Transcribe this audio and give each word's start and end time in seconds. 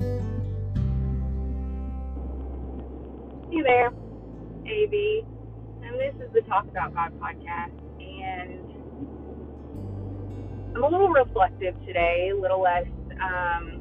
Hey 0.00 0.08
there, 3.62 3.92
AB, 4.66 5.24
and 5.84 6.00
this 6.00 6.14
is 6.16 6.32
the 6.34 6.40
Talk 6.48 6.66
About 6.66 6.92
God 6.94 7.12
podcast, 7.20 7.70
and 8.00 8.58
I'm 10.74 10.82
a 10.82 10.88
little 10.88 11.10
reflective 11.10 11.76
today, 11.86 12.32
a 12.36 12.40
little 12.40 12.60
less 12.60 12.88
um, 13.22 13.80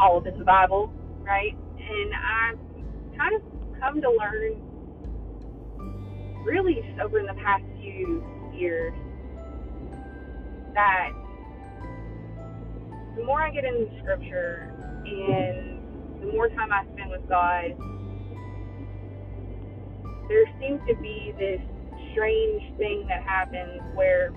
all 0.00 0.16
of 0.16 0.26
it's 0.26 0.38
the 0.38 0.44
Bible, 0.44 0.90
right? 1.22 1.54
And 1.76 2.14
I've 2.14 2.58
kind 3.18 3.34
of 3.36 3.42
come 3.80 4.00
to 4.00 4.10
learn, 4.10 4.62
really, 6.46 6.82
over 7.04 7.18
in 7.18 7.26
the 7.26 7.34
past 7.34 7.64
few 7.82 8.24
years, 8.54 8.94
that 10.72 11.10
the 13.20 13.26
more 13.26 13.42
I 13.42 13.50
get 13.50 13.64
into 13.64 13.86
Scripture 14.00 14.72
and 15.04 15.78
the 16.22 16.32
more 16.32 16.48
time 16.48 16.72
I 16.72 16.84
spend 16.94 17.10
with 17.10 17.28
God, 17.28 17.76
there 20.28 20.46
seems 20.58 20.80
to 20.88 20.96
be 21.02 21.34
this 21.38 21.60
strange 22.12 22.62
thing 22.78 23.04
that 23.08 23.22
happens 23.22 23.82
where 23.94 24.32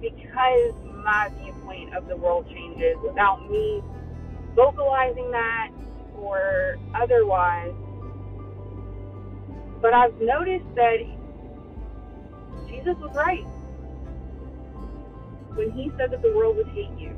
because 0.00 0.72
my 1.04 1.28
viewpoint 1.38 1.94
of 1.94 2.08
the 2.08 2.16
world 2.16 2.46
changes 2.48 2.96
without 3.06 3.50
me 3.50 3.82
vocalizing 4.56 5.30
that 5.32 5.70
or 6.16 6.76
otherwise. 6.94 7.74
But 9.82 9.92
I've 9.92 10.18
noticed 10.18 10.74
that 10.76 10.96
Jesus 12.68 12.96
was 12.98 13.14
right 13.14 13.44
when 15.54 15.70
he 15.72 15.90
said 15.98 16.10
that 16.10 16.22
the 16.22 16.32
world 16.32 16.56
would 16.56 16.68
hate 16.68 16.92
you 16.98 17.14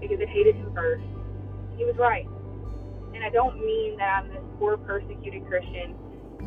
because 0.00 0.18
it 0.20 0.28
hated 0.28 0.56
him 0.56 0.72
first. 0.74 1.04
He 1.76 1.84
was 1.84 1.96
right. 1.98 2.26
And 3.14 3.24
I 3.24 3.30
don't 3.30 3.58
mean 3.64 3.96
that 3.98 4.22
I'm 4.22 4.28
this 4.28 4.42
poor 4.58 4.76
persecuted 4.76 5.46
Christian 5.46 5.94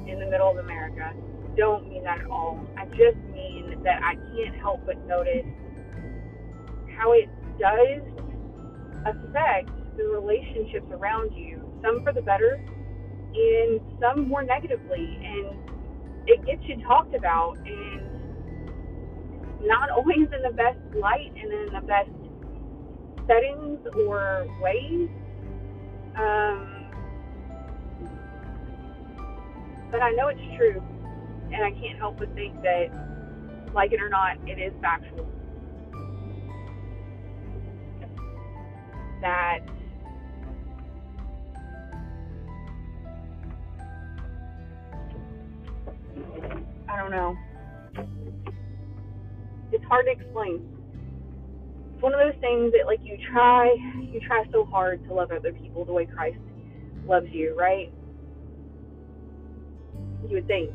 in 0.07 0.19
the 0.19 0.25
middle 0.25 0.49
of 0.49 0.57
America. 0.57 1.13
Don't 1.57 1.89
mean 1.89 2.03
that 2.03 2.19
at 2.19 2.27
all. 2.27 2.59
I 2.77 2.85
just 2.97 3.17
mean 3.31 3.81
that 3.83 4.01
I 4.01 4.15
can't 4.15 4.55
help 4.59 4.81
but 4.85 4.97
notice 5.05 5.45
how 6.97 7.13
it 7.13 7.29
does 7.59 8.01
affect 9.05 9.69
the 9.97 10.05
relationships 10.05 10.87
around 10.91 11.33
you, 11.33 11.61
some 11.83 12.03
for 12.03 12.13
the 12.13 12.21
better 12.21 12.63
and 13.35 13.81
some 13.99 14.27
more 14.27 14.43
negatively. 14.43 15.19
And 15.21 15.69
it 16.27 16.45
gets 16.45 16.61
you 16.65 16.81
talked 16.87 17.13
about 17.13 17.57
and 17.65 18.02
not 19.65 19.89
always 19.89 20.27
in 20.35 20.41
the 20.43 20.55
best 20.55 20.79
light 20.99 21.31
and 21.35 21.51
in 21.51 21.73
the 21.73 21.81
best 21.81 22.09
settings 23.27 23.79
or 24.07 24.45
ways. 24.61 25.09
Um, 26.15 26.91
but 29.89 30.01
I 30.01 30.11
know 30.11 30.27
it's 30.27 30.57
true, 30.57 30.81
and 31.53 31.63
I 31.63 31.71
can't 31.71 31.97
help 31.97 32.19
but 32.19 32.33
think 32.35 32.61
that, 32.61 32.87
like 33.73 33.93
it 33.93 34.01
or 34.01 34.09
not, 34.09 34.37
it 34.47 34.59
is 34.59 34.73
factual. 34.81 35.27
That 39.21 39.59
I 46.89 46.97
don't 46.97 47.11
know. 47.11 47.35
Hard 49.93 50.07
to 50.07 50.11
explain. 50.11 50.59
It's 51.93 52.01
one 52.01 52.15
of 52.15 52.19
those 52.19 52.41
things 52.41 52.73
that 52.73 52.87
like 52.87 52.97
you 53.03 53.15
try 53.31 53.67
you 54.01 54.19
try 54.25 54.43
so 54.51 54.65
hard 54.65 55.07
to 55.07 55.13
love 55.13 55.29
other 55.29 55.53
people 55.53 55.85
the 55.85 55.93
way 55.93 56.07
Christ 56.07 56.39
loves 57.05 57.27
you, 57.29 57.55
right? 57.55 57.93
You 60.27 60.37
would 60.37 60.47
think, 60.47 60.71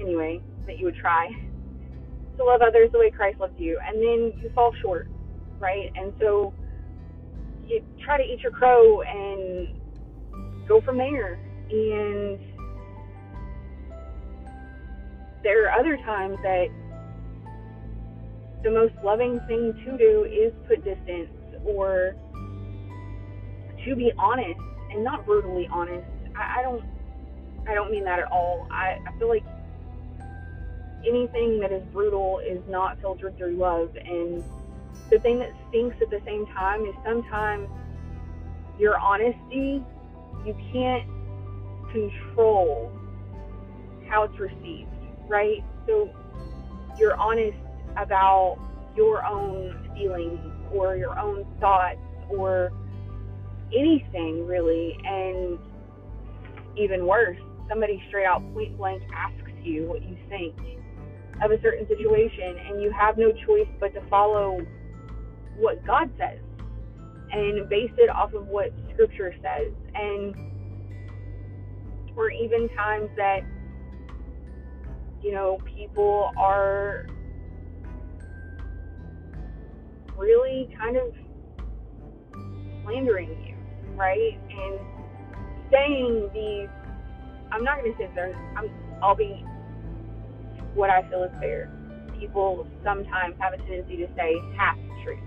anyway, 0.00 0.42
that 0.66 0.80
you 0.80 0.86
would 0.86 0.96
try 0.96 1.28
to 2.36 2.44
love 2.44 2.60
others 2.60 2.90
the 2.90 2.98
way 2.98 3.12
Christ 3.12 3.38
loves 3.38 3.54
you, 3.56 3.78
and 3.86 3.98
then 3.98 4.32
you 4.42 4.50
fall 4.52 4.72
short, 4.82 5.08
right? 5.60 5.92
And 5.94 6.12
so 6.18 6.52
you 7.64 7.84
try 8.04 8.18
to 8.18 8.24
eat 8.24 8.40
your 8.40 8.50
crow 8.50 9.02
and 9.02 9.68
go 10.66 10.80
from 10.80 10.98
there. 10.98 11.34
And 11.70 12.40
there 15.44 15.68
are 15.68 15.78
other 15.78 15.96
times 15.98 16.36
that 16.42 16.66
the 18.64 18.70
most 18.70 18.94
loving 19.04 19.38
thing 19.46 19.74
to 19.84 19.98
do 19.98 20.24
is 20.24 20.52
put 20.66 20.82
distance 20.84 21.28
or 21.66 22.16
to 23.84 23.94
be 23.94 24.10
honest 24.18 24.58
and 24.90 25.04
not 25.04 25.24
brutally 25.26 25.68
honest. 25.70 26.06
I, 26.34 26.60
I 26.60 26.62
don't 26.62 26.82
I 27.68 27.74
don't 27.74 27.90
mean 27.90 28.04
that 28.04 28.18
at 28.18 28.30
all. 28.32 28.66
I, 28.70 28.98
I 29.06 29.18
feel 29.18 29.28
like 29.28 29.44
anything 31.06 31.60
that 31.60 31.72
is 31.72 31.82
brutal 31.92 32.40
is 32.46 32.60
not 32.68 32.98
filtered 33.00 33.36
through 33.36 33.56
love 33.56 33.90
and 33.96 34.42
the 35.10 35.18
thing 35.18 35.38
that 35.38 35.50
stinks 35.68 35.96
at 36.00 36.08
the 36.08 36.20
same 36.24 36.46
time 36.46 36.86
is 36.86 36.94
sometimes 37.04 37.68
your 38.78 38.98
honesty 38.98 39.84
you 40.46 40.56
can't 40.72 41.04
control 41.92 42.90
how 44.08 44.24
it's 44.24 44.38
received, 44.38 44.88
right? 45.28 45.64
So 45.86 46.10
you're 46.98 47.16
honest 47.16 47.56
about 47.96 48.58
your 48.96 49.24
own 49.24 49.90
feelings 49.94 50.40
or 50.72 50.96
your 50.96 51.18
own 51.18 51.44
thoughts 51.60 51.98
or 52.30 52.70
anything 53.72 54.46
really. 54.46 54.96
And 55.04 55.58
even 56.76 57.06
worse 57.06 57.38
somebody 57.68 58.02
straight 58.08 58.26
out 58.26 58.42
point 58.52 58.76
blank 58.76 59.02
asks 59.14 59.50
you 59.62 59.86
what 59.86 60.02
you 60.02 60.16
think 60.28 60.54
of 61.42 61.50
a 61.50 61.60
certain 61.62 61.86
situation 61.88 62.56
and 62.68 62.82
you 62.82 62.92
have 62.92 63.16
no 63.16 63.32
choice 63.46 63.68
but 63.80 63.92
to 63.94 64.00
follow 64.08 64.60
what 65.56 65.84
God 65.86 66.10
says 66.18 66.38
and 67.32 67.68
base 67.68 67.90
it 67.98 68.10
off 68.10 68.32
of 68.34 68.46
what 68.46 68.70
scripture 68.92 69.34
says. 69.42 69.72
And 69.94 70.34
or 72.16 72.30
even 72.30 72.68
times 72.76 73.10
that 73.16 73.40
you 75.22 75.32
know 75.32 75.58
people 75.76 76.30
are 76.36 77.06
really 80.16 80.68
kind 80.78 80.96
of 80.96 81.12
slandering 82.84 83.30
you, 83.46 83.56
right? 83.96 84.38
And 84.50 84.80
saying 85.72 86.30
these, 86.32 86.68
I'm 87.52 87.64
not 87.64 87.78
going 87.80 87.92
to 87.92 87.98
sit 87.98 88.14
there, 88.14 88.34
I'm, 88.56 88.70
I'll 89.02 89.16
be 89.16 89.44
what 90.74 90.90
I 90.90 91.08
feel 91.08 91.24
is 91.24 91.32
fair. 91.40 91.70
People 92.18 92.66
sometimes 92.84 93.34
have 93.38 93.52
a 93.54 93.56
tendency 93.58 93.96
to 93.98 94.08
say 94.16 94.34
half 94.56 94.76
truth, 95.04 95.18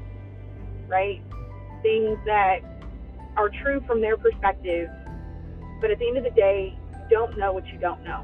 right? 0.87 1.21
Things 1.83 2.17
that 2.25 2.59
are 3.35 3.49
true 3.63 3.81
from 3.85 4.01
their 4.01 4.17
perspective, 4.17 4.89
but 5.79 5.91
at 5.91 5.99
the 5.99 6.07
end 6.07 6.17
of 6.17 6.23
the 6.23 6.31
day, 6.31 6.77
you 6.93 7.17
don't 7.17 7.37
know 7.37 7.53
what 7.53 7.65
you 7.67 7.77
don't 7.79 8.03
know. 8.03 8.23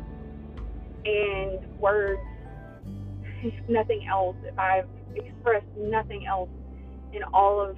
And 1.05 1.79
words, 1.79 2.21
nothing 3.69 4.07
else, 4.09 4.35
if 4.43 4.57
I've 4.57 4.87
expressed 5.15 5.67
nothing 5.77 6.25
else 6.27 6.49
in 7.13 7.23
all 7.33 7.61
of 7.61 7.77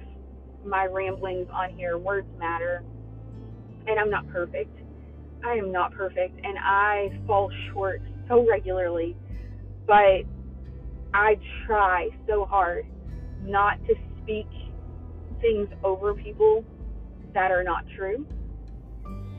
my 0.64 0.86
ramblings 0.86 1.48
on 1.52 1.70
here. 1.76 1.98
Words 1.98 2.28
matter. 2.38 2.82
And 3.86 4.00
I'm 4.00 4.10
not 4.10 4.28
perfect. 4.28 4.76
I 5.44 5.54
am 5.54 5.72
not 5.72 5.92
perfect. 5.92 6.38
And 6.44 6.58
I 6.60 7.10
fall 7.26 7.50
short 7.72 8.02
so 8.28 8.46
regularly. 8.48 9.16
But 9.86 10.24
I 11.14 11.36
try 11.66 12.08
so 12.28 12.46
hard 12.46 12.86
not 13.42 13.78
to 13.86 13.94
speak 14.22 14.48
things 15.40 15.68
over 15.84 16.14
people 16.14 16.64
that 17.34 17.50
are 17.50 17.64
not 17.64 17.84
true. 17.96 18.26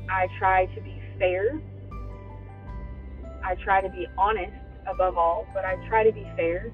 I 0.09 0.27
try 0.39 0.65
to 0.75 0.81
be 0.81 1.01
fair. 1.19 1.61
I 3.43 3.55
try 3.63 3.81
to 3.81 3.89
be 3.89 4.07
honest 4.17 4.53
above 4.91 5.17
all, 5.17 5.47
but 5.53 5.65
I 5.65 5.75
try 5.87 6.03
to 6.05 6.11
be 6.13 6.25
fair. 6.35 6.71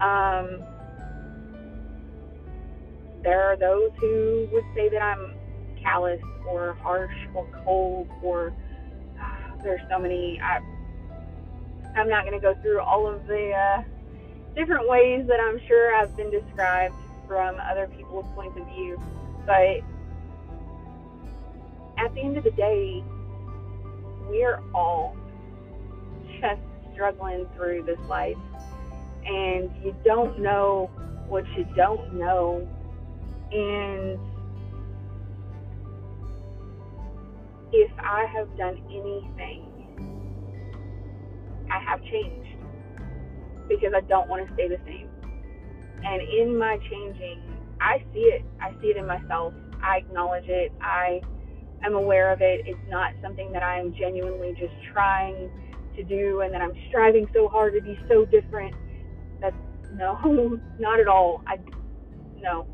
Um, 0.00 0.62
there 3.22 3.42
are 3.42 3.56
those 3.56 3.90
who 3.98 4.48
would 4.52 4.64
say 4.74 4.88
that 4.88 5.02
I'm 5.02 5.34
callous 5.82 6.20
or 6.48 6.74
harsh 6.74 7.14
or 7.34 7.46
cold 7.64 8.08
or 8.22 8.52
uh, 9.20 9.56
there's 9.62 9.80
so 9.90 9.98
many. 9.98 10.40
I, 10.40 10.60
I'm 11.96 12.08
not 12.08 12.24
going 12.24 12.38
to 12.38 12.40
go 12.40 12.54
through 12.62 12.80
all 12.80 13.06
of 13.06 13.26
the 13.26 13.52
uh, 13.52 13.82
different 14.54 14.88
ways 14.88 15.26
that 15.26 15.40
I'm 15.40 15.60
sure 15.66 15.94
I've 15.94 16.16
been 16.16 16.30
described 16.30 16.94
from 17.26 17.56
other 17.70 17.88
people's 17.88 18.26
points 18.34 18.58
of 18.58 18.66
view, 18.68 19.00
but 19.46 19.82
at 21.98 22.14
the 22.14 22.20
end 22.20 22.36
of 22.36 22.44
the 22.44 22.50
day, 22.52 23.02
we're 24.28 24.62
all 24.74 25.16
just 26.40 26.60
struggling 26.92 27.46
through 27.56 27.82
this 27.82 27.98
life. 28.08 28.36
And 29.26 29.70
you 29.84 29.94
don't 30.04 30.40
know 30.40 30.90
what 31.28 31.44
you 31.56 31.64
don't 31.76 32.14
know. 32.14 32.66
And 33.52 34.18
if 37.72 37.90
I 37.98 38.26
have 38.34 38.48
done 38.56 38.78
anything, 38.90 39.64
I 41.70 41.78
have 41.80 42.02
changed 42.04 42.48
because 43.68 43.92
I 43.96 44.00
don't 44.02 44.28
want 44.28 44.46
to 44.46 44.54
stay 44.54 44.68
the 44.68 44.78
same. 44.86 45.08
And 46.04 46.22
in 46.22 46.58
my 46.58 46.78
changing, 46.90 47.42
I 47.80 47.98
see 48.12 48.20
it. 48.20 48.44
I 48.60 48.72
see 48.80 48.88
it 48.88 48.96
in 48.96 49.06
myself. 49.06 49.52
I 49.82 49.98
acknowledge 49.98 50.48
it. 50.48 50.72
I 50.80 51.20
am 51.84 51.94
aware 51.94 52.32
of 52.32 52.40
it. 52.40 52.62
It's 52.66 52.78
not 52.88 53.12
something 53.22 53.52
that 53.52 53.62
I'm 53.62 53.94
genuinely 53.94 54.54
just 54.58 54.74
trying 54.92 55.50
to 55.96 56.02
do 56.04 56.40
and 56.40 56.52
that 56.54 56.62
I'm 56.62 56.72
striving 56.88 57.26
so 57.34 57.48
hard 57.48 57.74
to 57.74 57.82
be 57.82 57.98
so 58.08 58.24
different. 58.24 58.74
No, 59.94 60.18
not 60.78 61.00
at 61.00 61.08
all. 61.08 61.42
I 61.46 61.56
no. 62.40 62.66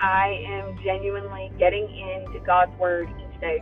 I 0.00 0.36
am 0.48 0.78
genuinely 0.84 1.52
getting 1.58 1.84
into 1.84 2.44
God's 2.44 2.72
word 2.78 3.08
each 3.08 3.40
day. 3.40 3.58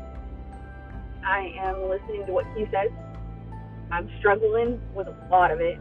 I 1.26 1.52
am 1.60 1.88
listening 1.88 2.24
to 2.26 2.32
what 2.32 2.46
He 2.56 2.64
says. 2.66 2.90
I'm 3.92 4.08
struggling 4.20 4.80
with 4.94 5.08
a 5.08 5.28
lot 5.30 5.50
of 5.50 5.60
it. 5.60 5.78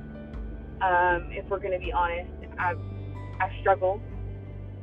Um, 0.82 1.30
if 1.32 1.46
we're 1.50 1.60
going 1.60 1.74
to 1.74 1.80
be 1.80 1.92
honest, 1.92 2.32
I 2.60 2.74
I 3.40 3.50
struggle 3.62 4.02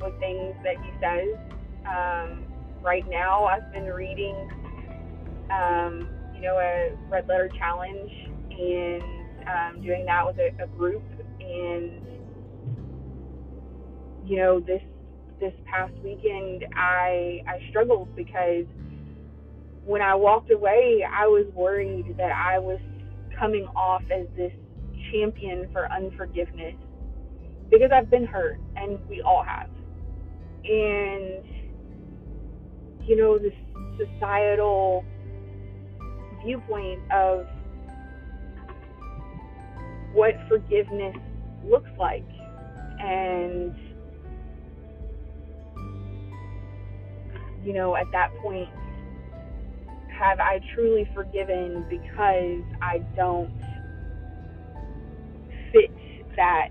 with 0.03 0.19
things 0.21 0.55
that 0.65 0.77
He 0.83 0.91
says. 1.01 1.39
Um, 1.87 2.45
right 2.83 3.05
now, 3.09 3.45
I've 3.45 3.71
been 3.73 3.87
reading, 3.87 4.37
um, 5.51 6.09
you 6.35 6.43
know, 6.43 6.59
a 6.59 6.97
red 7.11 7.29
letter 7.29 7.51
challenge 7.59 8.11
and 8.51 9.03
um, 9.49 9.83
doing 9.83 10.05
that 10.07 10.27
with 10.27 10.37
a, 10.39 10.65
a 10.65 10.67
group 10.69 11.03
and 11.47 11.93
you 14.27 14.37
know 14.37 14.61
this 14.61 14.83
this 15.41 15.53
past 15.67 15.93
weekend 16.03 16.65
I 16.75 17.43
I 17.47 17.61
struggled 17.71 18.15
because 18.17 18.67
when 19.85 20.03
I 20.03 20.15
walked 20.15 20.51
away 20.51 21.05
I 21.11 21.27
was 21.27 21.47
worried 21.55 22.17
that 22.19 22.33
I 22.33 22.59
was 22.59 22.81
coming 23.39 23.67
off 23.77 24.03
as 24.11 24.27
this 24.37 24.53
champion 25.13 25.69
for 25.73 25.91
unforgiveness 25.93 26.75
because 27.71 27.91
I've 27.95 28.11
been 28.11 28.27
hurt 28.27 28.59
and 28.77 28.99
we 29.09 29.23
all 29.23 29.45
have. 29.45 29.69
And 30.65 31.45
you 33.05 33.17
know 33.17 33.39
this 33.39 33.53
societal 33.99 35.05
viewpoint 36.45 37.01
of 37.13 37.47
what 40.13 40.35
forgiveness 40.49 41.17
looks 41.65 41.91
like. 41.99 42.25
And, 42.99 43.75
you 47.65 47.73
know, 47.73 47.97
at 47.97 48.07
that 48.13 48.35
point, 48.43 48.69
have 50.19 50.41
I 50.41 50.61
truly 50.75 51.09
forgiven 51.15 51.85
because 51.91 52.63
I 52.81 52.99
don't 53.15 53.51
fit 55.73 55.91
that, 56.37 56.69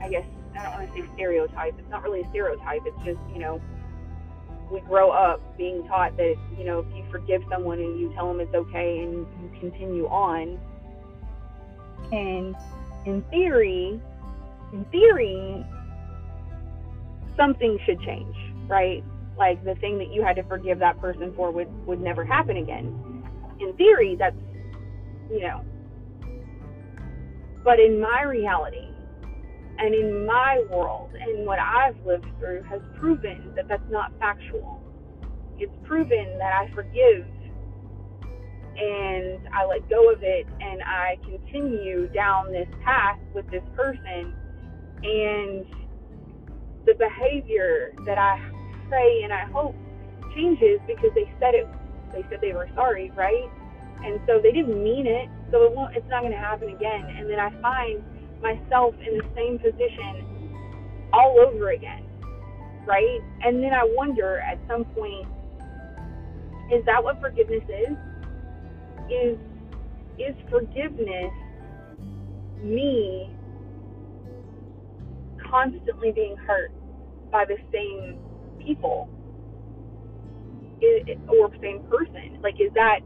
I 0.00 0.08
guess, 0.08 0.24
I 0.56 0.62
don't 0.62 0.72
want 0.74 0.94
to 0.94 1.02
say 1.02 1.08
stereotype. 1.14 1.74
It's 1.78 1.90
not 1.90 2.02
really 2.02 2.22
a 2.22 2.28
stereotype. 2.30 2.82
It's 2.84 3.04
just, 3.04 3.20
you 3.32 3.40
know, 3.40 3.60
we 4.70 4.80
grow 4.80 5.10
up 5.10 5.40
being 5.56 5.86
taught 5.88 6.16
that, 6.16 6.34
you 6.56 6.64
know, 6.64 6.80
if 6.80 6.86
you 6.94 7.04
forgive 7.10 7.42
someone 7.50 7.78
and 7.78 7.98
you 7.98 8.12
tell 8.14 8.28
them 8.28 8.40
it's 8.40 8.54
okay 8.54 9.00
and 9.00 9.26
you 9.42 9.50
continue 9.60 10.06
on, 10.06 10.60
and 12.12 12.54
in 13.08 13.22
theory, 13.30 14.00
in 14.72 14.84
theory, 14.86 15.64
something 17.36 17.78
should 17.86 18.00
change, 18.00 18.36
right? 18.68 19.02
Like 19.38 19.64
the 19.64 19.74
thing 19.76 19.98
that 19.98 20.12
you 20.12 20.22
had 20.22 20.36
to 20.36 20.42
forgive 20.42 20.78
that 20.80 21.00
person 21.00 21.32
for 21.34 21.50
would, 21.50 21.68
would 21.86 22.00
never 22.00 22.24
happen 22.24 22.58
again. 22.58 23.24
In 23.60 23.72
theory, 23.76 24.16
that's, 24.18 24.36
you 25.30 25.40
know. 25.40 25.64
But 27.64 27.80
in 27.80 28.00
my 28.00 28.22
reality, 28.22 28.88
and 29.78 29.94
in 29.94 30.26
my 30.26 30.64
world, 30.70 31.10
and 31.14 31.46
what 31.46 31.58
I've 31.58 31.96
lived 32.04 32.26
through 32.38 32.62
has 32.64 32.80
proven 32.98 33.52
that 33.54 33.68
that's 33.68 33.90
not 33.90 34.12
factual. 34.18 34.82
It's 35.58 35.72
proven 35.86 36.36
that 36.38 36.52
I 36.52 36.70
forgive 36.74 37.26
and 38.78 39.48
I 39.52 39.66
let 39.66 39.88
go 39.90 40.12
of 40.12 40.22
it 40.22 40.46
and 40.60 40.82
I 40.82 41.16
continue 41.24 42.08
down 42.14 42.52
this 42.52 42.68
path 42.84 43.18
with 43.34 43.50
this 43.50 43.62
person 43.74 44.32
and 45.02 45.66
the 46.86 46.94
behavior 46.94 47.92
that 48.06 48.18
I 48.18 48.38
pray 48.88 49.22
and 49.24 49.32
I 49.32 49.46
hope 49.52 49.74
changes 50.34 50.80
because 50.86 51.10
they 51.14 51.30
said 51.40 51.54
it 51.54 51.66
they 52.12 52.22
said 52.30 52.40
they 52.40 52.52
were 52.52 52.68
sorry, 52.74 53.10
right? 53.16 53.50
And 54.04 54.20
so 54.26 54.40
they 54.42 54.52
didn't 54.52 54.82
mean 54.82 55.06
it, 55.06 55.28
so 55.50 55.64
it 55.64 55.74
won't 55.74 55.96
it's 55.96 56.08
not 56.08 56.22
gonna 56.22 56.36
happen 56.36 56.68
again. 56.70 57.04
And 57.18 57.28
then 57.28 57.38
I 57.38 57.50
find 57.60 58.02
myself 58.40 58.94
in 59.02 59.18
the 59.18 59.26
same 59.34 59.58
position 59.58 61.10
all 61.12 61.36
over 61.46 61.70
again. 61.72 62.04
Right? 62.86 63.20
And 63.42 63.62
then 63.62 63.74
I 63.74 63.84
wonder 63.96 64.40
at 64.40 64.58
some 64.66 64.84
point, 64.96 65.28
is 66.72 66.84
that 66.86 67.02
what 67.02 67.20
forgiveness 67.20 67.64
is? 67.68 67.96
Is 69.10 69.38
is 70.18 70.36
forgiveness 70.50 71.32
me 72.62 73.34
constantly 75.50 76.12
being 76.12 76.36
hurt 76.46 76.72
by 77.32 77.44
the 77.46 77.56
same 77.72 78.18
people? 78.64 79.08
Is, 80.80 81.18
or 81.28 81.50
same 81.62 81.82
person? 81.90 82.40
Like 82.42 82.54
is 82.60 82.72
that 82.74 83.00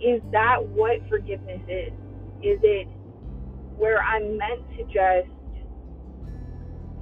is 0.00 0.22
that 0.32 0.58
what 0.74 0.98
forgiveness 1.08 1.62
is? 1.68 1.92
Is 2.42 2.60
it 2.62 2.88
where 3.78 4.02
i'm 4.02 4.38
meant 4.38 4.62
to 4.76 4.84
just 4.84 5.30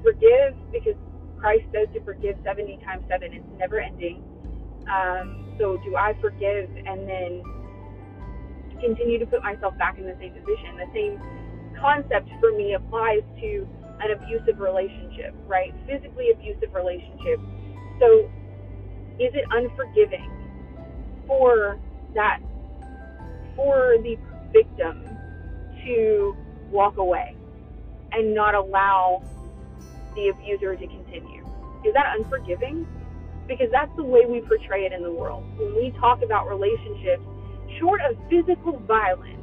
forgive 0.03 0.55
because 0.73 0.97
christ 1.38 1.65
says 1.73 1.88
to 1.94 2.03
forgive 2.05 2.37
70 2.44 2.79
times 2.85 3.05
7 3.11 3.32
it's 3.32 3.44
never 3.59 3.81
ending. 3.81 4.23
Um, 4.91 5.55
so 5.59 5.79
do 5.85 5.97
i 5.97 6.15
forgive 6.21 6.71
and 6.87 7.09
then 7.09 7.43
continue 8.81 9.19
to 9.19 9.27
put 9.27 9.43
myself 9.43 9.77
back 9.79 9.99
in 9.99 10.05
the 10.05 10.17
same 10.21 10.32
position. 10.32 10.77
The 10.77 10.91
same 10.94 11.15
concept 11.81 12.29
for 12.41 12.53
me 12.56 12.75
applies 12.75 13.22
to 13.41 13.67
an 14.01 14.13
abusive 14.13 14.60
relationship, 14.60 15.34
right? 15.46 15.72
Physically 15.87 16.32
abusive 16.32 16.72
relationship. 16.75 17.41
So 18.01 18.31
is 19.20 19.32
it 19.37 19.44
unforgiving 19.53 20.31
for 21.27 21.79
that 22.15 22.41
for 23.56 23.96
the 24.03 24.17
victim 24.53 25.19
to 25.84 26.37
walk 26.72 26.96
away 26.96 27.37
and 28.13 28.34
not 28.34 28.55
allow 28.55 29.22
the 30.15 30.32
abuser 30.32 30.77
to 30.77 30.87
continue? 30.87 31.44
Is 31.84 31.94
that 31.94 32.17
unforgiving? 32.19 32.87
Because 33.49 33.69
that's 33.72 33.93
the 33.96 34.05
way 34.05 34.27
we 34.29 34.41
portray 34.41 34.84
it 34.84 34.93
in 34.93 35.03
the 35.03 35.13
world. 35.13 35.44
When 35.58 35.75
we 35.77 35.93
talk 36.01 36.22
about 36.25 36.49
relationships, 36.49 37.22
short 37.81 38.01
of 38.03 38.17
physical 38.29 38.79
violence, 38.87 39.41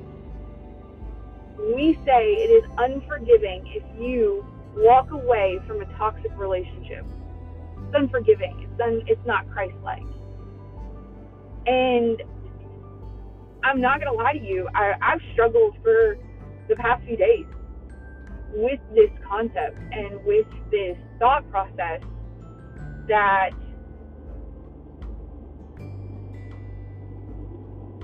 we 1.76 2.00
say 2.06 2.34
it 2.38 2.64
is 2.64 2.70
unforgiving 2.78 3.64
if 3.68 3.84
you 4.00 4.46
walk 4.76 5.12
away 5.12 5.60
from 5.68 5.82
a 5.82 5.86
toxic 5.98 6.32
relationship. 6.38 7.04
It's 7.88 7.96
unforgiving. 7.96 8.70
It's 8.70 8.82
un, 8.82 9.02
it's 9.08 9.26
not 9.26 9.50
Christ-like. 9.52 10.04
And 11.66 12.22
I'm 13.64 13.82
not 13.82 14.00
gonna 14.00 14.14
lie 14.14 14.34
to 14.34 14.40
you. 14.40 14.70
I, 14.74 14.94
I've 15.02 15.22
struggled 15.34 15.76
for 15.84 16.18
the 16.70 16.76
past 16.76 17.04
few 17.06 17.18
days 17.18 17.46
with 18.54 18.80
this 18.94 19.10
concept 19.28 19.78
and 19.92 20.24
with 20.26 20.48
this 20.72 20.98
thought 21.20 21.50
process 21.50 22.02
that 23.08 23.50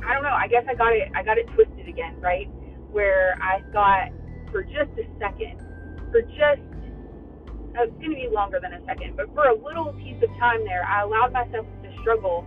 I 0.05 0.13
don't 0.13 0.23
know. 0.23 0.35
I 0.35 0.47
guess 0.47 0.63
I 0.67 0.75
got 0.75 0.93
it. 0.93 1.09
I 1.15 1.23
got 1.23 1.37
it 1.37 1.47
twisted 1.55 1.87
again, 1.87 2.19
right? 2.19 2.49
Where 2.91 3.35
I 3.41 3.63
thought 3.71 4.11
for 4.51 4.63
just 4.63 4.91
a 4.99 5.05
second, 5.19 5.57
for 6.11 6.21
just 6.21 6.61
uh, 7.73 7.89
it's 7.89 7.97
going 7.97 8.13
to 8.13 8.19
be 8.19 8.29
longer 8.29 8.59
than 8.61 8.73
a 8.73 8.81
second, 8.85 9.17
but 9.17 9.33
for 9.33 9.49
a 9.49 9.55
little 9.57 9.93
piece 9.97 10.21
of 10.21 10.29
time 10.37 10.61
there, 10.65 10.85
I 10.85 11.01
allowed 11.01 11.33
myself 11.33 11.65
to 11.65 11.89
struggle 12.01 12.45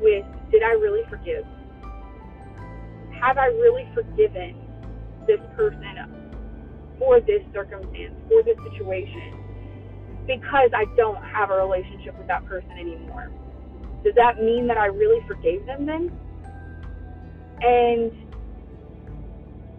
with: 0.00 0.24
Did 0.50 0.62
I 0.62 0.74
really 0.80 1.04
forgive? 1.08 1.44
Have 3.20 3.38
I 3.38 3.46
really 3.46 3.86
forgiven 3.94 4.56
this 5.26 5.40
person 5.56 6.96
for 6.98 7.20
this 7.20 7.42
circumstance, 7.52 8.14
for 8.28 8.42
this 8.42 8.56
situation? 8.70 9.34
Because 10.26 10.70
I 10.74 10.84
don't 10.96 11.22
have 11.24 11.50
a 11.50 11.56
relationship 11.56 12.18
with 12.18 12.26
that 12.28 12.44
person 12.46 12.70
anymore. 12.72 13.30
Does 14.04 14.14
that 14.16 14.38
mean 14.38 14.66
that 14.68 14.76
I 14.76 14.86
really 14.86 15.24
forgave 15.26 15.66
them 15.66 15.86
then? 15.86 16.10
And 17.62 18.12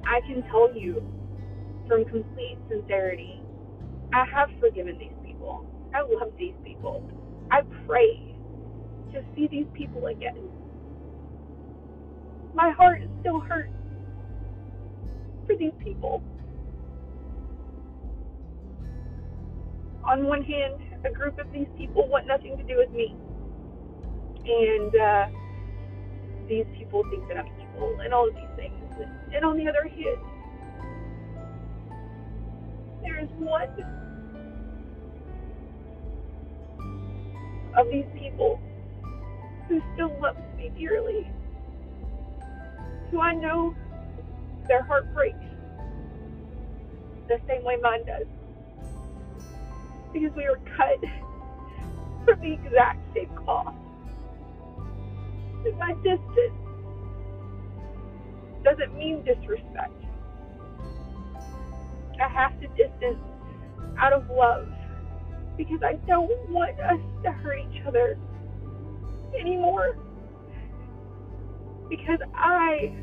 I 0.06 0.22
can 0.28 0.44
tell 0.52 0.76
you 0.76 1.04
from 1.88 2.06
complete 2.06 2.58
sincerity, 2.70 3.42
I 4.14 4.26
have 4.34 4.50
forgiven 4.60 4.98
these 5.00 5.14
people. 5.26 5.66
I 5.94 6.02
love 6.02 6.34
these 6.40 6.56
people. 6.66 7.04
I 7.52 7.62
pray 7.88 8.36
to 9.14 9.22
see 9.36 9.48
these 9.52 9.68
people 9.74 10.08
again. 10.08 10.50
My 12.56 12.72
heart 12.78 13.02
is 13.04 13.10
still 13.22 13.42
hurts 13.42 13.74
for 15.48 15.56
these 15.58 15.74
people. 15.84 16.24
On 20.06 20.26
one 20.28 20.44
hand, 20.44 20.76
a 21.06 21.14
group 21.14 21.40
of 21.40 21.52
these 21.54 21.68
people 21.78 22.08
want 22.10 22.28
nothing 22.28 22.58
to 22.58 22.64
do 22.64 22.78
with 22.78 22.92
me. 22.92 23.16
And 24.46 24.96
uh, 24.96 25.26
these 26.50 26.66
people 26.78 27.04
think 27.12 27.28
that 27.30 27.38
I'm 27.38 27.48
evil 27.80 28.00
and 28.02 28.14
all 28.14 28.28
of 28.28 28.36
these 28.36 28.44
things. 28.56 28.74
And 29.34 29.46
on 29.46 29.58
the 29.58 29.68
other 29.68 29.88
hand, 29.88 30.18
there 33.02 33.20
is 33.20 33.30
one 33.38 33.70
of 37.78 37.88
these 37.92 38.06
people 38.18 38.60
who 39.68 39.82
still 39.94 40.12
loves 40.22 40.40
me 40.58 40.72
dearly, 40.78 41.30
who 43.12 43.22
I 43.22 43.34
know 43.34 43.76
their 44.68 44.84
heart 44.84 45.14
breaks 45.14 45.38
the 47.28 47.40
same 47.48 47.64
way 47.64 47.78
mine 47.82 48.06
does. 48.06 48.26
Because 50.12 50.36
we 50.36 50.44
were 50.44 50.60
cut 50.76 51.00
from 52.26 52.42
the 52.42 52.54
exact 52.54 53.00
same 53.14 53.30
cloth. 53.36 53.76
My 55.78 55.94
distance 56.04 56.69
doesn't 58.64 58.98
mean 58.98 59.24
disrespect. 59.24 59.94
I 62.22 62.28
have 62.28 62.60
to 62.62 62.68
distance 62.70 63.20
out 63.98 64.14
of 64.14 64.30
love 64.30 64.68
because 65.58 65.80
I 65.84 65.94
don't 66.08 66.50
want 66.50 66.80
us 66.80 67.00
to 67.24 67.32
hurt 67.32 67.60
each 67.60 67.82
other 67.86 68.18
anymore. 69.40 69.98
Because 71.90 72.20
I 72.36 72.94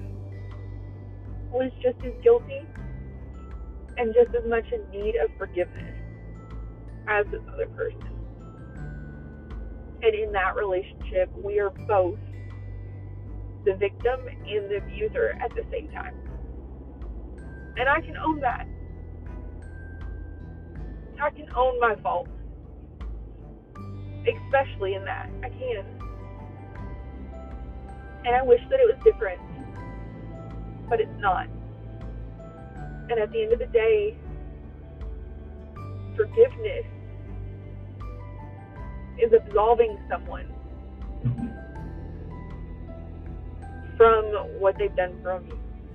was 1.51 1.71
just 1.83 1.99
as 2.05 2.13
guilty 2.23 2.61
and 3.97 4.15
just 4.15 4.35
as 4.35 4.49
much 4.49 4.65
in 4.73 4.89
need 4.91 5.17
of 5.17 5.31
forgiveness 5.39 5.95
as 7.09 7.27
this 7.31 7.41
other 7.53 7.67
person. 7.67 8.03
And 10.03 10.15
in 10.15 10.33
that 10.33 10.57
relationship, 10.57 11.31
we 11.43 11.59
are 11.59 11.71
both 11.71 12.19
the 13.67 13.75
victim 13.75 14.21
and 14.29 14.71
the 14.71 14.77
abuser 14.77 15.37
at 15.43 15.51
the 15.55 15.63
same 15.71 15.89
time. 15.91 16.15
And 17.77 17.89
I 17.89 18.01
can 18.01 18.17
own 18.17 18.41
that. 18.41 18.67
I 21.21 21.31
can 21.31 21.47
own 21.55 21.79
my 21.81 21.97
fault. 22.03 22.29
Especially 24.23 24.95
in 24.95 25.05
that. 25.05 25.29
I 25.43 25.49
can. 25.49 25.85
And 28.25 28.37
I 28.37 28.43
wish 28.43 28.61
that 28.71 28.79
it 28.81 28.87
was 28.87 28.97
different. 29.05 29.41
But 30.89 31.01
it's 31.01 31.21
not. 31.21 31.49
And 33.11 33.19
at 33.19 33.33
the 33.33 33.43
end 33.43 33.53
of 33.53 33.59
the 33.59 33.67
day, 33.67 34.17
forgiveness 36.17 36.87
is 39.19 39.33
absolving 39.33 39.99
someone 40.09 40.47
from 41.23 41.57
what 44.59 44.77
they've 44.79 44.95
done 44.97 45.21
from 45.23 45.49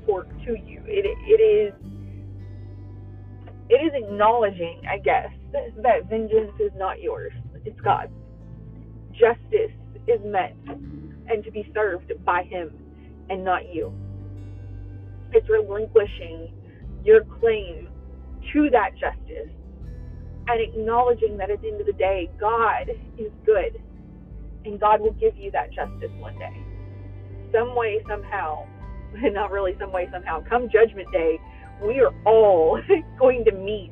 for 0.05 0.23
to 0.23 0.55
you. 0.65 0.81
It 0.85 1.05
it 1.05 1.41
is 1.41 1.73
it 3.69 3.75
is 3.75 3.93
acknowledging, 3.95 4.81
I 4.89 4.97
guess, 4.97 5.29
that, 5.53 5.81
that 5.83 6.09
vengeance 6.09 6.51
is 6.59 6.71
not 6.75 7.01
yours. 7.01 7.31
It's 7.63 7.79
God's. 7.79 8.11
Justice 9.13 9.71
is 10.07 10.19
meant 10.25 10.57
and 10.67 11.43
to 11.45 11.51
be 11.51 11.71
served 11.73 12.11
by 12.25 12.43
Him 12.43 12.71
and 13.29 13.45
not 13.45 13.73
you. 13.73 13.93
It's 15.31 15.47
relinquishing 15.50 16.53
your 17.05 17.23
claim 17.39 17.88
to 18.53 18.69
that 18.71 18.91
justice 19.00 19.50
and 20.47 20.61
acknowledging 20.61 21.38
that 21.38 21.50
at 21.50 21.61
the 21.61 21.69
end 21.69 21.79
of 21.79 21.88
the 21.88 21.93
day, 21.93 22.29
God 22.39 22.89
is 23.17 23.31
good 23.45 23.81
and 24.65 24.79
God 24.79 25.00
will 25.01 25.13
give 25.13 25.38
you 25.38 25.50
that 25.51 25.71
justice 25.71 26.11
one 26.19 26.38
day. 26.38 26.70
Some 27.51 27.75
way, 27.75 28.00
somehow, 28.08 28.65
not 29.13 29.51
really 29.51 29.75
some 29.79 29.91
way, 29.91 30.08
somehow, 30.12 30.43
come 30.48 30.70
judgment 30.70 31.08
day, 31.12 31.39
we 31.86 32.00
are 32.00 32.13
all 32.25 32.81
going 33.20 33.43
to 33.46 33.51
meet 33.51 33.91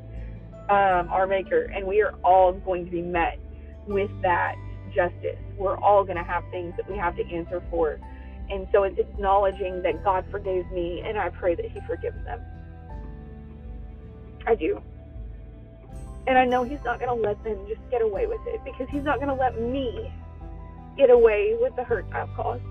um, 0.70 1.08
our 1.10 1.26
Maker 1.26 1.62
and 1.74 1.86
we 1.86 2.00
are 2.00 2.14
all 2.24 2.52
going 2.52 2.84
to 2.84 2.90
be 2.90 3.02
met 3.02 3.38
with 3.86 4.10
that 4.22 4.54
justice. 4.94 5.38
We're 5.58 5.76
all 5.78 6.04
going 6.04 6.16
to 6.16 6.22
have 6.22 6.44
things 6.50 6.74
that 6.76 6.88
we 6.90 6.96
have 6.96 7.16
to 7.16 7.24
answer 7.26 7.62
for. 7.70 7.98
And 8.50 8.66
so 8.72 8.84
it's 8.84 8.98
acknowledging 8.98 9.82
that 9.82 10.04
God 10.04 10.24
forgave 10.30 10.70
me 10.70 11.02
and 11.04 11.18
I 11.18 11.30
pray 11.30 11.54
that 11.54 11.64
He 11.70 11.80
forgives 11.86 12.16
them. 12.24 12.40
I 14.46 14.54
do. 14.54 14.80
And 16.26 16.38
I 16.38 16.44
know 16.44 16.62
He's 16.62 16.82
not 16.84 17.00
going 17.00 17.14
to 17.14 17.28
let 17.28 17.42
them 17.44 17.58
just 17.68 17.80
get 17.90 18.02
away 18.02 18.26
with 18.26 18.40
it 18.46 18.60
because 18.64 18.88
He's 18.90 19.04
not 19.04 19.16
going 19.16 19.28
to 19.28 19.34
let 19.34 19.60
me 19.60 20.12
get 20.96 21.10
away 21.10 21.56
with 21.60 21.74
the 21.76 21.84
hurt 21.84 22.06
I've 22.12 22.32
caused. 22.34 22.62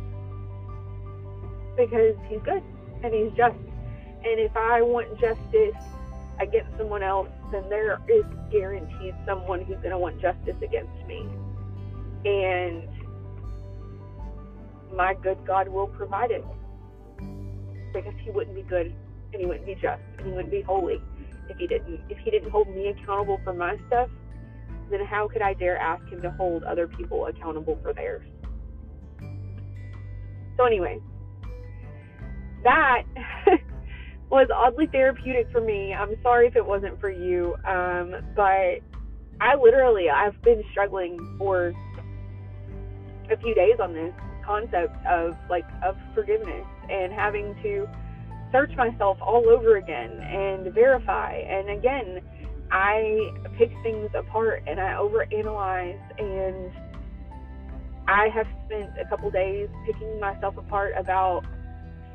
Because 1.79 2.15
He's 2.27 2.41
good 2.43 2.61
and 3.03 3.13
He's 3.13 3.31
just. 3.37 3.55
And 3.55 4.37
if 4.37 4.55
I 4.57 4.81
want 4.81 5.17
justice 5.19 5.81
against 6.41 6.77
someone 6.77 7.03
else, 7.03 7.29
then 7.53 7.69
there 7.69 7.99
is 8.09 8.25
guaranteed 8.51 9.15
someone 9.25 9.61
who's 9.61 9.77
going 9.77 9.91
to 9.91 9.97
want 9.97 10.19
justice 10.21 10.57
against 10.61 11.07
me. 11.07 11.25
And 12.25 12.89
my 14.93 15.13
good 15.13 15.37
God 15.47 15.69
will 15.69 15.87
provide 15.87 16.31
it. 16.31 16.43
Because 17.93 18.13
He 18.25 18.31
wouldn't 18.31 18.55
be 18.55 18.63
good 18.63 18.93
and 19.31 19.39
He 19.39 19.45
wouldn't 19.45 19.65
be 19.65 19.75
just 19.75 20.01
and 20.17 20.27
He 20.27 20.33
wouldn't 20.33 20.51
be 20.51 20.61
holy 20.61 21.01
if 21.49 21.57
He 21.57 21.67
didn't. 21.67 22.01
If 22.09 22.17
He 22.17 22.29
didn't 22.29 22.49
hold 22.49 22.67
me 22.67 22.89
accountable 22.89 23.39
for 23.45 23.53
my 23.53 23.77
stuff, 23.87 24.09
then 24.91 25.05
how 25.05 25.29
could 25.29 25.41
I 25.41 25.53
dare 25.53 25.77
ask 25.77 26.05
Him 26.09 26.21
to 26.23 26.31
hold 26.31 26.63
other 26.63 26.89
people 26.89 27.27
accountable 27.27 27.79
for 27.81 27.93
theirs? 27.93 28.25
So, 30.57 30.65
anyway, 30.65 30.99
that 32.69 33.03
was 34.29 34.47
oddly 34.53 34.87
therapeutic 34.87 35.51
for 35.51 35.61
me. 35.61 35.93
I'm 35.93 36.15
sorry 36.21 36.47
if 36.47 36.55
it 36.55 36.65
wasn't 36.65 36.99
for 36.99 37.09
you, 37.09 37.55
um, 37.65 38.13
but 38.35 38.79
I 39.41 39.55
literally 39.61 40.09
I've 40.09 40.39
been 40.43 40.63
struggling 40.71 41.17
for 41.37 41.73
a 43.31 43.37
few 43.37 43.55
days 43.55 43.79
on 43.81 43.93
this 43.93 44.13
concept 44.45 44.95
of 45.07 45.35
like 45.49 45.65
of 45.83 45.95
forgiveness 46.13 46.65
and 46.89 47.11
having 47.13 47.55
to 47.63 47.87
search 48.51 48.71
myself 48.75 49.17
all 49.21 49.47
over 49.49 49.77
again 49.77 50.11
and 50.11 50.73
verify. 50.73 51.33
And 51.33 51.69
again, 51.69 52.21
I 52.71 53.31
pick 53.57 53.71
things 53.81 54.09
apart 54.15 54.63
and 54.67 54.79
I 54.79 54.93
overanalyze 54.93 56.19
and 56.19 56.71
I 58.07 58.27
have 58.33 58.47
spent 58.65 58.89
a 58.99 59.07
couple 59.07 59.29
days 59.31 59.69
picking 59.85 60.19
myself 60.19 60.57
apart 60.57 60.93
about 60.97 61.43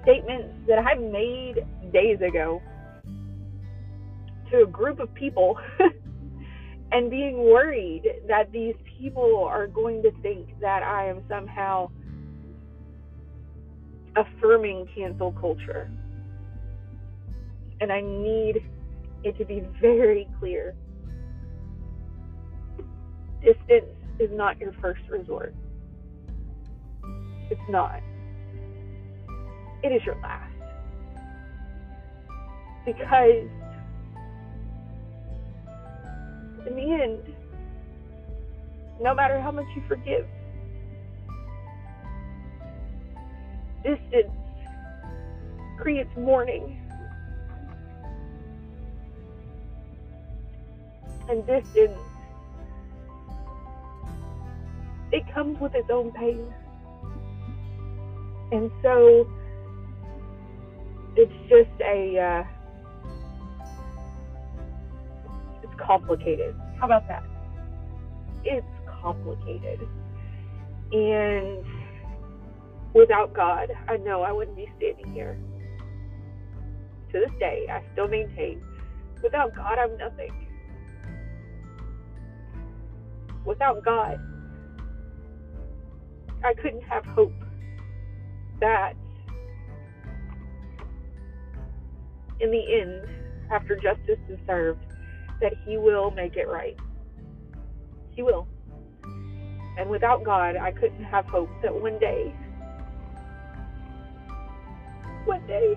statements 0.04 0.54
that 0.68 0.78
I 0.78 0.94
made 0.94 1.64
days 1.92 2.20
ago 2.20 2.62
to 4.50 4.62
a 4.62 4.66
group 4.66 5.00
of 5.00 5.12
people 5.14 5.58
and 6.92 7.11
being 7.11 7.38
worried 7.38 8.04
that 8.28 8.52
these 8.52 8.75
people 8.99 9.44
are 9.49 9.66
going 9.66 10.02
to 10.02 10.11
think 10.23 10.49
that 10.61 10.82
I 10.82 11.08
am 11.08 11.23
somehow 11.28 11.90
affirming 14.16 14.87
cancel 14.94 15.32
culture. 15.32 15.90
And 17.80 17.90
I 17.90 18.00
need 18.00 18.62
it 19.25 19.37
to 19.38 19.44
be 19.44 19.66
very 19.80 20.28
clear. 20.38 20.75
Distance 23.42 23.87
is 24.20 24.30
not 24.32 24.58
your 24.58 24.73
first 24.80 25.02
resort. 25.11 25.54
It's 27.50 27.61
not 27.68 28.00
it 29.84 29.92
is 29.92 30.02
your 30.04 30.16
last. 30.22 30.50
Because 32.86 33.48
in 36.66 36.74
the 36.74 37.02
end, 37.02 37.34
no 39.02 39.14
matter 39.14 39.38
how 39.40 39.50
much 39.50 39.66
you 39.76 39.82
forgive, 39.86 40.26
distance 43.82 44.32
creates 45.78 46.10
mourning. 46.16 46.80
And 51.28 51.46
distance, 51.46 51.98
it 55.12 55.22
comes 55.34 55.60
with 55.60 55.74
its 55.74 55.90
own 55.90 56.10
pain. 56.12 56.52
And 58.52 58.70
so, 58.82 59.26
it's 61.16 61.33
just 61.49 61.80
a 61.80 62.18
uh, 62.18 62.44
complicated. 65.85 66.54
How 66.78 66.87
about 66.87 67.06
that? 67.09 67.23
It's 68.44 68.66
complicated. 69.02 69.80
And 70.92 71.64
without 72.94 73.33
God, 73.35 73.71
I 73.88 73.97
know 73.99 74.23
I 74.23 74.33
wouldn't 74.33 74.56
be 74.56 74.71
standing 74.76 75.12
here. 75.12 75.38
To 77.12 77.21
this 77.21 77.30
day, 77.38 77.66
I 77.71 77.83
still 77.92 78.09
maintain 78.09 78.61
without 79.25 79.56
God, 79.56 79.78
I'm 79.78 79.97
nothing. 79.97 80.30
Without 83.44 83.83
God, 83.83 84.21
I 86.44 86.52
couldn't 86.54 86.83
have 86.83 87.04
hope 87.06 87.33
that 88.61 88.92
in 92.40 92.50
the 92.50 92.80
end, 92.80 93.06
after 93.50 93.76
justice 93.76 94.18
is 94.28 94.38
served, 94.46 94.84
that 95.40 95.52
He 95.66 95.76
will 95.76 96.10
make 96.10 96.36
it 96.36 96.48
right. 96.48 96.76
He 98.10 98.22
will. 98.22 98.46
And 99.78 99.90
without 99.90 100.24
God, 100.24 100.56
I 100.56 100.70
couldn't 100.72 101.04
have 101.04 101.26
hope 101.26 101.50
that 101.62 101.74
one 101.74 101.98
day, 101.98 102.32
one 105.24 105.46
day, 105.46 105.74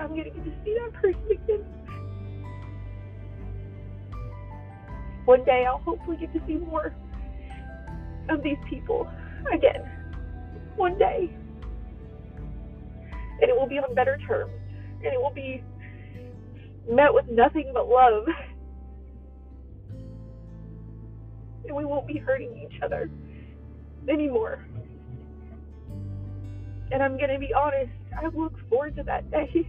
I'm 0.00 0.08
going 0.08 0.24
to 0.24 0.30
get 0.30 0.44
to 0.44 0.52
see 0.64 0.74
that 0.74 0.92
person 0.94 1.28
again. 1.30 1.64
One 5.24 5.44
day, 5.44 5.64
I'll 5.68 5.78
hopefully 5.78 6.16
get 6.16 6.32
to 6.32 6.40
see 6.46 6.54
more 6.54 6.94
of 8.28 8.42
these 8.42 8.56
people 8.68 9.08
again. 9.52 9.82
One 10.76 10.98
day. 10.98 11.37
And 13.40 13.50
it 13.50 13.56
will 13.56 13.68
be 13.68 13.78
on 13.78 13.94
better 13.94 14.18
terms. 14.26 14.52
And 15.04 15.12
it 15.12 15.20
will 15.20 15.32
be 15.34 15.62
met 16.90 17.12
with 17.12 17.26
nothing 17.30 17.70
but 17.72 17.88
love. 17.88 18.24
And 21.66 21.76
we 21.76 21.84
won't 21.84 22.06
be 22.06 22.16
hurting 22.16 22.66
each 22.66 22.80
other 22.82 23.10
anymore. 24.08 24.66
And 26.90 27.02
I'm 27.02 27.18
going 27.18 27.30
to 27.30 27.38
be 27.38 27.52
honest, 27.52 27.92
I 28.16 28.26
look 28.34 28.54
forward 28.68 28.96
to 28.96 29.02
that 29.02 29.30
day 29.30 29.68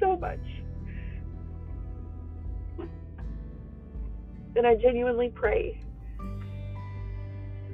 so 0.00 0.16
much. 0.16 0.38
And 4.56 4.66
I 4.66 4.74
genuinely 4.74 5.30
pray 5.32 5.80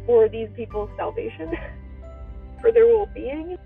for 0.05 0.29
these 0.29 0.49
people's 0.55 0.91
salvation, 0.97 1.53
for 2.61 2.71
their 2.71 2.87
well 2.87 3.09
being, 3.15 3.57